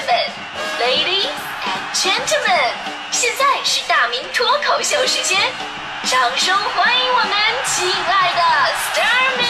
[0.00, 0.08] 们
[0.80, 1.30] ，Ladies
[1.64, 2.72] and Gentlemen，
[3.10, 5.38] 现在是大明脱口秀时间，
[6.04, 7.32] 掌声欢迎我们
[7.64, 8.40] 亲爱的
[8.74, 9.44] s t a r m y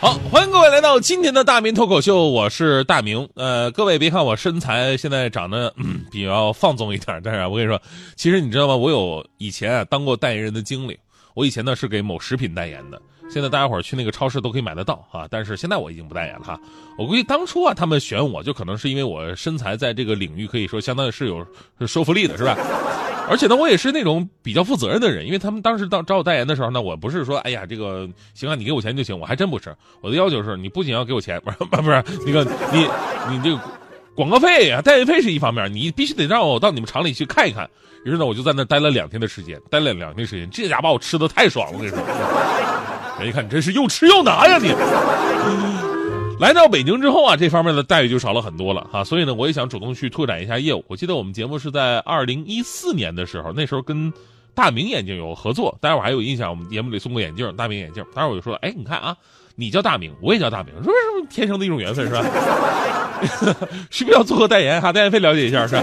[0.00, 3.26] 好，欢迎各位来到今天的大明脱口秀，我是大明。
[3.36, 5.72] 呃，各位别看我身材现在长得、
[6.12, 7.80] 比较放纵一点，但是啊我跟你说，
[8.14, 8.76] 其实你知道吗？
[8.76, 10.98] 我有以前啊当过代言人的经历。
[11.34, 15.26] 我以前呢是给某食品代言的，现在大家伙去那个超市都可以买得到啊。
[15.28, 16.60] 但是现在我已经不代言了哈。
[16.96, 21.44] 我估计当初啊，他们选我就可能是因为我身材在这个领域可以说相当于是有
[21.86, 22.56] 说服力的，是吧？
[23.28, 29.74] 而且呢，我也是那种比较负责任的人，因为他们当时到找我代言的时候呢，我不是说哎呀这个行啊，你给我钱就行，我还真不是。
[30.02, 32.86] 我的要求是你不仅要给我钱，不是不是那个你
[33.30, 33.60] 你这个
[34.14, 37.68] 广告费啊、代言费是一方面，你必须得让我到你们厂里去看一看。
[38.04, 41.98] 于是呢，我就在那待了两天的时间，待了两天时间，这家把我吃的太爽了，我跟你说。
[43.18, 44.68] 人一看，你真是又吃又拿呀你。
[46.40, 50.84] 来到北京之后啊，这方面的待遇就少了很多了哈，所以呢，我也想主动去拓展一下业务。
[50.88, 54.12] 我记得我们节目是在二零一四年的时候，那时候跟
[54.52, 58.04] 大明眼镜有合作，待会儿还有印象，我们节目里送过眼镜，大明眼镜。
[58.14, 59.16] 待会儿我就说，哎，你看啊，
[59.56, 62.24] 你叫大明，我也叫大明，说是不是天生的一种缘分是吧？
[63.90, 64.92] 需不需要做个代言哈？
[64.92, 65.82] 代言费了解一下是吧？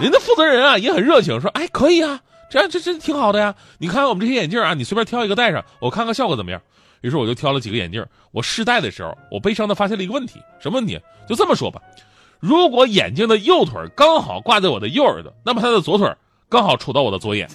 [0.00, 3.54] 人家负责人啊也很热情，说：“哎，可以啊，这样这这挺好的呀。
[3.78, 6.60] 你看我们这些眼镜啊，你随便挑一个戴上，我看看效果怎么样。”
[7.02, 8.04] 于是我就挑了几个眼镜。
[8.30, 11.00] 我试戴的时候，我悲伤的发现了一个问题，什么问题？
[11.26, 11.80] 就这么说吧，
[12.38, 16.06] 如果眼镜的右腿刚好挂在我的右耳朵，那么它的左腿
[16.48, 17.48] 刚好杵到我的左眼。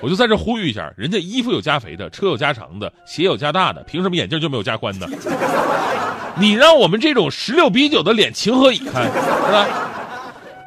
[0.00, 5.08] 我就在这呼吁一下，人家衣服有加肥的，车有加长的，鞋有加大的，凭什么眼镜就没有加宽的？
[6.38, 9.66] 你让我们这种十六比九的脸情何以堪，是吧？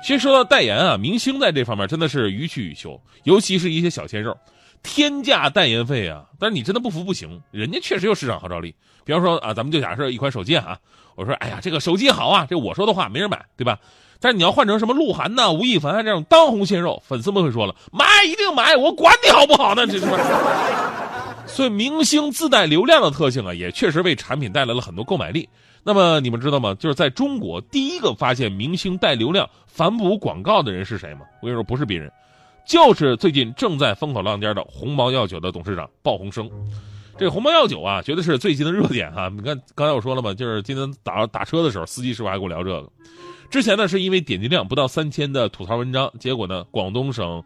[0.04, 4.36] 其实说到代言啊，明星在这方面真的是予取予求，尤其是一些小鲜肉，
[4.84, 6.26] 天价代言费啊！
[6.40, 8.74] 但是你真的不服不行，人家确实有市场号召力。
[9.04, 10.78] 比方说啊，咱们就假设一款手机啊，
[11.16, 13.78] 我说哎呀，这个手机好啊，这我说的话没人买，对吧？
[14.20, 19.88] 但是你要换成什么鹿晗呐、吴亦凡啊这种当红鲜肉，粉丝们会说了，买一定买，我管你好不好呢？
[19.88, 20.06] 这是。
[21.47, 25.50] 所以明星自带流量的特性啊，也确实为产品带来了很多购买力。
[25.84, 26.75] 那么你们知道吗？
[26.80, 31.22] 就是在中国第一个发现明星带流量反哺广告的人是谁吗？
[31.41, 32.12] 我跟你说，不是别人，
[32.66, 36.49] 就是最近正在风口浪尖的鸿茅药酒的董事长鲍鸿生。
[37.17, 39.29] 这鸿茅药酒啊，绝对是最近的热点哈。
[39.35, 42.89] 你看刚才我说了嘛，就是今天打打车的时候，司机师傅还跟我聊这个。
[43.49, 47.44] 之前呢，是因为点击量不到三千的吐槽文章，结果呢，广东省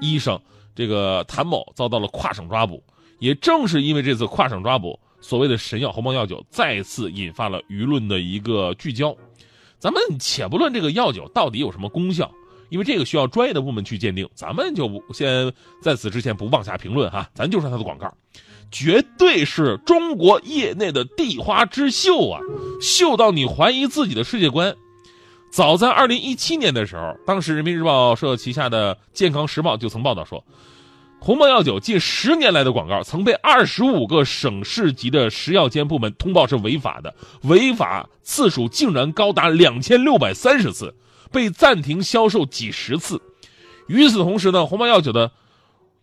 [0.00, 0.40] 医生
[0.74, 2.82] 这个谭某遭到了跨省抓捕。
[3.18, 9.14] 也正是因为这次跨省抓捕，所谓的神药鸿茅药酒再次引发了舆论的一个聚焦。
[9.78, 12.32] 咱们且不论这个药酒到底有什么功效，
[12.72, 15.52] 因为这个需要专业的部门去鉴定，咱们就先
[15.82, 17.28] 在此之前不妄下评论哈。
[17.34, 18.10] 咱就说它的广告，
[18.70, 22.40] 绝对是中国业内的地花之秀啊，
[22.80, 24.74] 秀到你怀疑自己的世界观。
[25.50, 30.42] 早在二零一七年的时候，当时人民日报社旗下的健康时报就曾报道说。
[31.20, 40.92] 鸿茅药酒近十年来的广告曾被二十五个省市级的食药监部门通报是违法的，违法次数竟然高达两千六百三十次，
[41.32, 43.20] 被暂停销售几十次。
[43.86, 45.30] 与此同时呢，鸿茅药酒的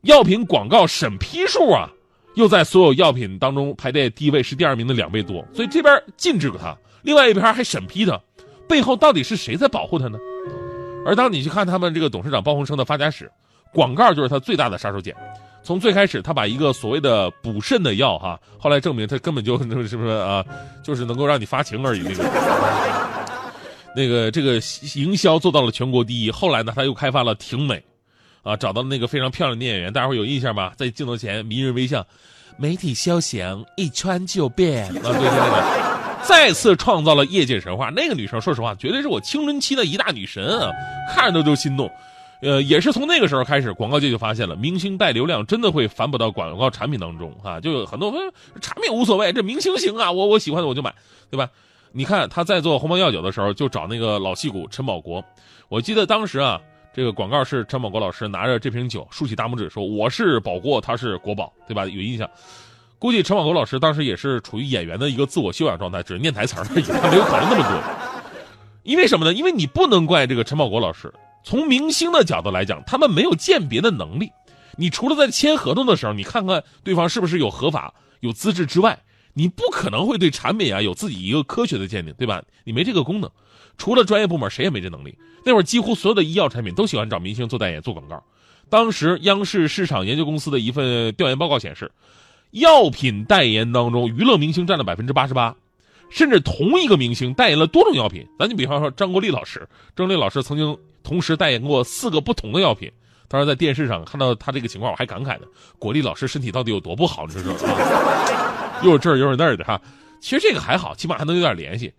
[0.02, 1.90] 药品广告审批数啊，
[2.36, 5.46] 又在所有药品当中排在第一位，是第二名的两倍多。
[5.54, 8.20] 所以这边禁止了它，另外一边还审批它，
[8.68, 10.18] 背后到底是谁在保护它呢？
[11.06, 13.32] 而当你去看他们这个董事长包鸿生的发家史。
[13.72, 15.14] 广告就是他最大的杀手锏，
[15.62, 20.44] 从最开始他把一个所谓的补肾的药哈，后来证明他根本就那个什么啊，
[20.84, 22.24] 就是能够让你发情而已那个，
[24.00, 24.54] 那个这个
[24.96, 26.32] 营销做到了全国第一。
[26.32, 27.84] 后来呢，他又开发了婷美，
[28.44, 30.74] 啊，找到那个非常漂亮的女演员，大家伙有印象吧？
[30.78, 32.08] 在镜头前迷人微笑，
[32.58, 37.90] 媒体肖想一穿就变啊，对对对，再次创造了业界神话。
[37.90, 40.72] 那个女生说实话，绝对是我青春期的一大女神啊，
[41.14, 41.92] 看着都心动。
[42.42, 47.60] 呃，也是从那个时候开始，广告界就发现了，明星带流量真的会反哺到广告产品当中啊！
[47.60, 48.14] 就有很多
[48.62, 50.96] 产品无所谓，这明星行啊，我我喜欢的我就买，
[51.30, 51.50] 对吧？
[51.92, 55.24] 你看他在做鸿茅药酒的时候，就找那个老戏骨陈宝国。
[55.68, 56.60] 我记得当时啊，
[56.94, 62.30] 这个广告是陈宝国老师拿着这瓶酒，竖起大拇指说：“我是宝国，他是国宝，对吧？”有印象。
[63.00, 67.82] 估计陈宝国老师当时也是处于演员的一个自我修养状态，只是念台词而已，他没有考虑那么多。
[68.84, 69.34] 因为什么呢？
[69.34, 71.14] 因为你不能怪这个陈宝国老师。
[71.44, 74.30] 从明星的角度来讲，他们没有鉴别的能力。
[74.76, 79.00] 你除了在签合同的时候，你看看对方是不是有合法、有资质之外，
[79.34, 82.44] 你不可能会对产品啊有自己一个科学的鉴定，对吧？
[82.64, 83.30] 你没这个功能。
[83.78, 85.18] 除了专业部门，谁也没这能力。
[85.46, 88.22] 那会儿几乎所有的医药产品都喜欢找明星做代言、做广告。
[88.70, 91.90] 当时央视市场研究公司的一份调研报告显示，
[92.52, 95.56] 药品代言当中，娱乐明星占了百分之八十八，
[96.10, 98.28] 甚至同一个明星代言了多种药品。
[98.38, 102.92] 咱就比方说张国立老师，张国立老师曾经同时代言过四个不同的药品。
[103.30, 105.46] 当时在电视上看到他这个情况，我还感慨呢：
[105.78, 107.26] 国立老师身体到底有多不好？
[107.28, 107.54] 你说说，
[108.84, 109.80] 又是这儿又是那儿的哈。
[110.20, 111.92] 其实这个还好，起码还能有点联系。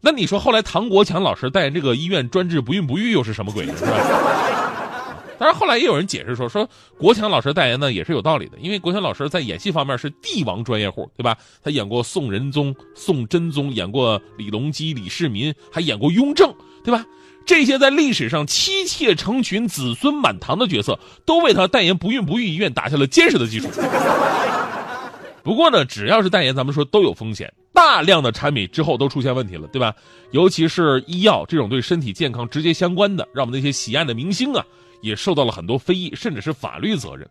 [0.00, 3.74] 那你说后来唐国强老师代言这个医院专治不孕不育又是什么鬼呢？
[3.76, 3.92] 是吧？
[5.38, 11.36] 当然后来也有人解释说，说国强老师代言呢也是有道理的，因为国强老师在演戏方面是帝王专业户，对吧？
[11.62, 16.52] 他演过宋仁宗、宋真宗，演过李隆基、李世民，还演过雍正，
[16.82, 17.04] 对吧？
[17.46, 23.68] 这些在历史上妻妾成群、子孙满堂的角色，都为他代言不孕不育医院打下了坚实的基础。
[25.48, 27.50] 不过呢，只要是代言，咱们说都有风险。
[27.72, 29.94] 大量的产品之后都出现问题了，对吧？
[30.30, 34.62] 尤其是医药这种对身体健康直接相关的，让我们那些喜爱的明星啊，
[35.00, 37.26] 也受到了很多非议，甚至是法律责任。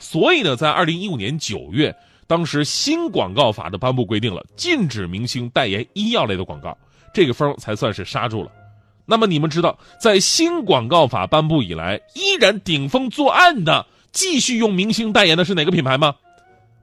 [0.00, 1.94] 所以呢，在二零一五年九月，
[2.26, 6.76] 当时新广告法的颁布规定了，禁止明星代言医药类的广告，
[7.14, 8.50] 这个风才算是刹住了。
[9.06, 16.16] 那么你们知道，在新广告法颁布以来，依然顶风作案的，继续用明星代言的是哪个品牌吗？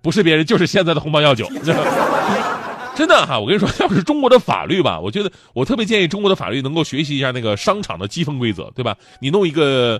[0.07, 1.45] 不是别人，就是现在的鸿茅药酒。
[2.95, 8.95] 真的哈，我跟你说，要是中国的法律吧，我觉得我特别建议中国的法律能够学习一下那个商场的积分规则，对吧？
[9.19, 10.00] 你弄一个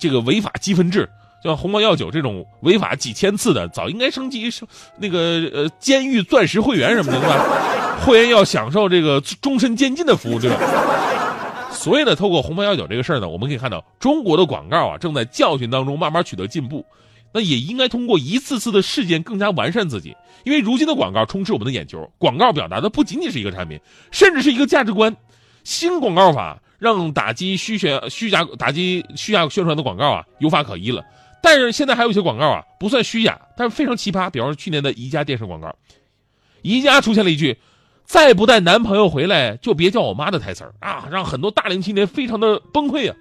[0.00, 1.06] 这个违法积分制，
[1.44, 4.50] 像鸿茅药酒这种违法几千次的，早应该升级
[4.96, 7.44] 那个呃监狱钻石会员什么的，对吧？
[8.06, 10.56] 会员要享受这个终身监禁的服务，对吧？
[11.70, 16.82] 所以呢，透过鸿茅药酒这个事儿呢，我们可以看到中国的广告啊，正在教训当中慢慢取得进步。
[17.36, 23.78] 那也应该通过一次次的事件更加完善自己，因为如今的广告充斥我们的眼球，广告表达的不仅仅是一个产品，
[24.10, 25.14] 甚至是一个价值观。
[25.62, 31.04] 新广告法让打击虚宣、虚假、打击虚假宣传的广告啊有法可依了，
[31.42, 34.30] 但是现在还有一些广告啊不算虚假，但是非常奇葩。
[34.30, 35.76] 比方说去年的宜家电视广告，
[36.62, 37.58] 宜家出现了一句
[38.06, 43.16] “再不带男朋友回来就别叫我妈”的台词儿啊，让很多大龄青年非常的崩溃啊。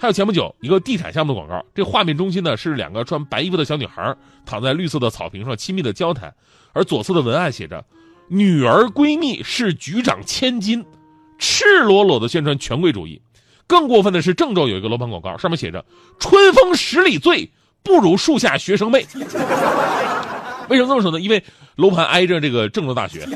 [0.00, 4.14] 还有前不久一个地产项目的广告，这画面中心呢是两个穿白衣服的小女孩
[4.46, 6.32] 躺在绿色的草坪上亲密的交谈，
[6.72, 7.84] 而左侧的文案写着
[8.30, 10.84] “女儿闺蜜是局长千金”，
[11.36, 13.20] 赤裸裸的宣传权贵主义。
[13.66, 15.84] 更过分的是，郑州有一个楼盘广告，上面写着
[16.20, 17.50] “春风十里醉，
[17.82, 19.04] 不如树下学生妹”。
[20.70, 21.18] 为什么这么说呢？
[21.20, 21.42] 因为
[21.74, 23.26] 楼盘挨着这个郑州大学。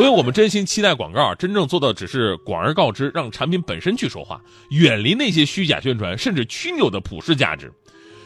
[0.00, 7.70] 所以我们真心期待广告，真正做到只是广而告之，让产品本身去说话，远离那些虚假宣传甚至曲扭的普世价值。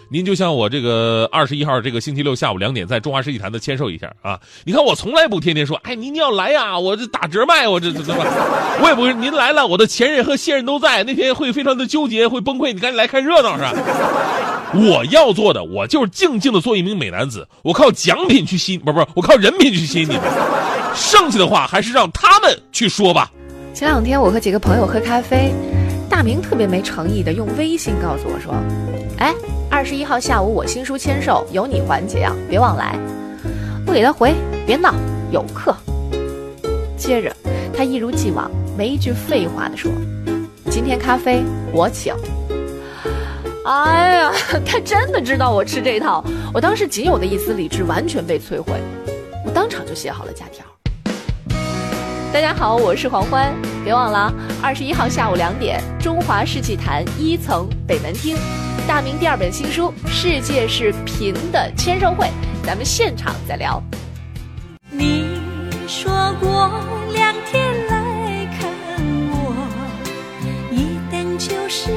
[0.08, 4.38] 您就像我这个二十一号这个星期六下午两点在中华世纪坛的签售一下啊！
[4.64, 8.24] 你看我从来不天天说，哎，您要来呀，我这打折卖，我这这对吧？
[8.80, 13.72] 我也不是您来了，我的前任和现任都在，那天会非常的纠结，会崩溃，你赶紧来看热闹是吧？
[14.74, 20.22] 我要做的，我就是静静的做一名美男子，我靠奖品去吸，不是不是，我靠人品去吸引你们。
[20.94, 23.30] 剩下的话还是让他们去说吧。
[23.72, 25.52] 前两天我和几个朋友喝咖啡，
[26.08, 28.54] 大明特别没诚意的用微信告诉我说
[29.18, 29.34] ：“哎，
[29.70, 32.96] 二十一号下午我新书签售，有你环节啊，别忘来。”
[33.86, 34.94] 我给他回：“别闹，
[35.30, 35.76] 有课。”
[36.96, 37.34] 接着
[37.76, 39.90] 他一如既往没一句废话的说
[40.70, 41.42] ：“今天咖啡
[41.72, 42.14] 我请。”
[43.66, 44.32] 哎呀，
[44.64, 48.72] 他真的知道我吃这套，我当时仅有的一丝理智完全被摧毁，
[49.44, 50.64] 我当场就写好了假条。
[52.34, 58.36] 大家好，我是黄欢，别忘了二十一号下午两点，中华世纪坛一层北门厅，
[58.88, 62.28] 大明第二本新书《世界是平的》签售会，
[62.64, 63.80] 咱们现场再聊。
[64.90, 65.38] 你
[65.86, 66.10] 说
[66.40, 66.72] 过
[67.12, 68.68] 两天来看
[69.30, 69.54] 我，
[70.72, 71.92] 一等就是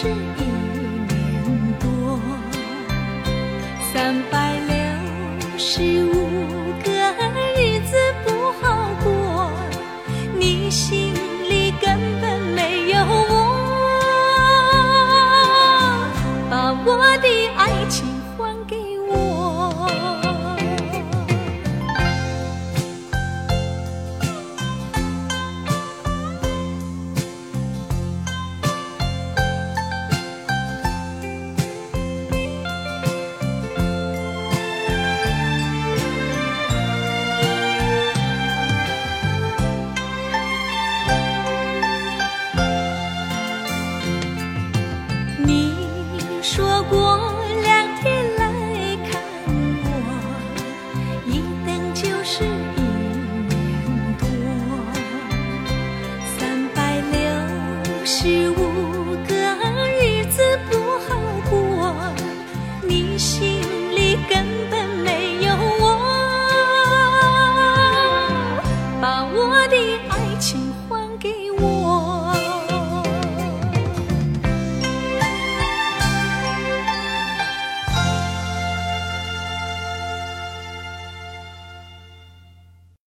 [0.00, 0.57] 是一